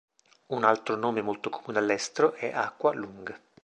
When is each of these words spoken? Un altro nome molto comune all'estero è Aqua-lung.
Un 0.47 0.63
altro 0.63 0.95
nome 0.95 1.21
molto 1.21 1.51
comune 1.51 1.77
all'estero 1.77 2.33
è 2.33 2.49
Aqua-lung. 2.51 3.39